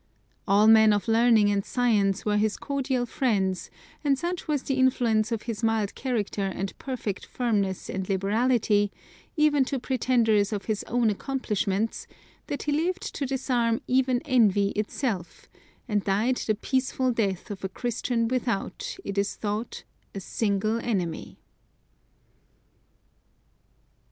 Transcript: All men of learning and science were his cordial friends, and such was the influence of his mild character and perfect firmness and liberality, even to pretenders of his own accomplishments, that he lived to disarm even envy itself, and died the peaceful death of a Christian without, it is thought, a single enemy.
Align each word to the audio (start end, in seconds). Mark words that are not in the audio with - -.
All 0.47 0.65
men 0.65 0.93
of 0.93 1.07
learning 1.07 1.51
and 1.51 1.63
science 1.63 2.25
were 2.25 2.37
his 2.37 2.57
cordial 2.57 3.05
friends, 3.05 3.69
and 4.03 4.17
such 4.17 4.47
was 4.47 4.63
the 4.63 4.73
influence 4.73 5.31
of 5.31 5.43
his 5.43 5.61
mild 5.61 5.93
character 5.93 6.41
and 6.47 6.75
perfect 6.79 7.23
firmness 7.27 7.87
and 7.87 8.09
liberality, 8.09 8.91
even 9.37 9.63
to 9.65 9.77
pretenders 9.77 10.51
of 10.51 10.65
his 10.65 10.83
own 10.85 11.11
accomplishments, 11.11 12.07
that 12.47 12.63
he 12.63 12.71
lived 12.71 13.13
to 13.13 13.27
disarm 13.27 13.79
even 13.85 14.23
envy 14.25 14.69
itself, 14.69 15.47
and 15.87 16.03
died 16.03 16.37
the 16.37 16.55
peaceful 16.55 17.11
death 17.11 17.51
of 17.51 17.63
a 17.63 17.69
Christian 17.69 18.27
without, 18.27 18.97
it 19.05 19.19
is 19.19 19.35
thought, 19.35 19.83
a 20.15 20.19
single 20.19 20.79
enemy. 20.79 21.37